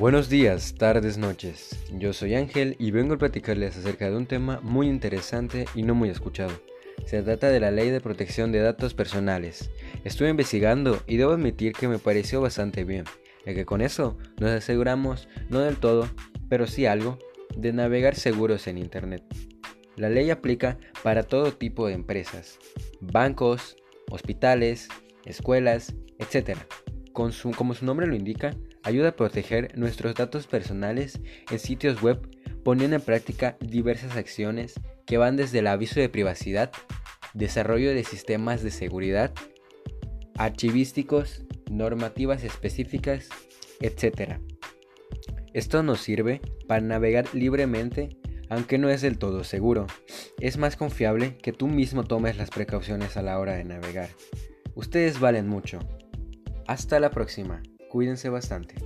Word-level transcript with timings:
Buenos 0.00 0.30
días, 0.30 0.76
tardes, 0.76 1.18
noches. 1.18 1.78
Yo 1.92 2.14
soy 2.14 2.34
Ángel 2.34 2.74
y 2.78 2.90
vengo 2.90 3.12
a 3.12 3.18
platicarles 3.18 3.76
acerca 3.76 4.08
de 4.08 4.16
un 4.16 4.24
tema 4.24 4.58
muy 4.62 4.88
interesante 4.88 5.66
y 5.74 5.82
no 5.82 5.94
muy 5.94 6.08
escuchado. 6.08 6.52
Se 7.04 7.22
trata 7.22 7.50
de 7.50 7.60
la 7.60 7.70
Ley 7.70 7.90
de 7.90 8.00
Protección 8.00 8.50
de 8.50 8.60
Datos 8.60 8.94
Personales. 8.94 9.70
Estuve 10.02 10.30
investigando 10.30 11.02
y 11.06 11.18
debo 11.18 11.32
admitir 11.32 11.74
que 11.74 11.86
me 11.86 11.98
pareció 11.98 12.40
bastante 12.40 12.84
bien, 12.84 13.04
ya 13.44 13.52
que 13.52 13.66
con 13.66 13.82
eso 13.82 14.16
nos 14.38 14.52
aseguramos, 14.52 15.28
no 15.50 15.60
del 15.60 15.76
todo, 15.76 16.08
pero 16.48 16.66
sí 16.66 16.86
algo, 16.86 17.18
de 17.54 17.74
navegar 17.74 18.14
seguros 18.14 18.68
en 18.68 18.78
Internet. 18.78 19.22
La 19.96 20.08
ley 20.08 20.30
aplica 20.30 20.78
para 21.02 21.24
todo 21.24 21.52
tipo 21.52 21.86
de 21.86 21.92
empresas, 21.92 22.58
bancos, 23.02 23.76
hospitales, 24.10 24.88
escuelas, 25.26 25.94
etc. 26.18 26.56
como 27.12 27.74
su 27.74 27.84
nombre 27.84 28.06
lo 28.06 28.14
indica, 28.14 28.54
ayuda 28.82 29.10
a 29.10 29.16
proteger 29.16 29.76
nuestros 29.78 30.14
datos 30.14 30.46
personales 30.46 31.20
en 31.50 31.58
sitios 31.58 32.02
web 32.02 32.20
poniendo 32.64 32.96
en 32.96 33.02
práctica 33.02 33.56
diversas 33.60 34.16
acciones 34.16 34.74
que 35.06 35.18
van 35.18 35.36
desde 35.36 35.60
el 35.60 35.66
aviso 35.66 36.00
de 36.00 36.08
privacidad, 36.08 36.70
desarrollo 37.34 37.90
de 37.94 38.04
sistemas 38.04 38.62
de 38.62 38.70
seguridad, 38.70 39.32
archivísticos, 40.36 41.44
normativas 41.70 42.44
específicas, 42.44 43.28
etc. 43.80 44.38
Esto 45.52 45.82
nos 45.82 46.00
sirve 46.00 46.40
para 46.66 46.80
navegar 46.80 47.26
libremente 47.34 48.16
aunque 48.50 48.78
no 48.78 48.90
es 48.90 49.00
del 49.00 49.16
todo 49.16 49.44
seguro. 49.44 49.86
Es 50.40 50.58
más 50.58 50.76
confiable 50.76 51.38
que 51.38 51.52
tú 51.52 51.68
mismo 51.68 52.04
tomes 52.04 52.36
las 52.36 52.50
precauciones 52.50 53.16
a 53.16 53.22
la 53.22 53.38
hora 53.38 53.54
de 53.54 53.64
navegar. 53.64 54.10
Ustedes 54.74 55.20
valen 55.20 55.48
mucho. 55.48 55.78
Hasta 56.70 57.00
la 57.00 57.10
próxima. 57.10 57.64
Cuídense 57.88 58.28
bastante. 58.28 58.76